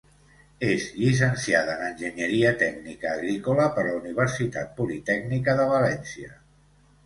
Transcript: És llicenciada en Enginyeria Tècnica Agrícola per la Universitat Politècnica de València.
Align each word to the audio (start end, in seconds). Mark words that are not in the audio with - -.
És 0.67 0.85
llicenciada 1.01 1.75
en 1.75 1.83
Enginyeria 1.89 2.55
Tècnica 2.63 3.11
Agrícola 3.19 3.69
per 3.77 3.87
la 3.91 3.95
Universitat 4.01 4.75
Politècnica 4.83 5.59
de 5.65 5.71
València. 5.77 6.37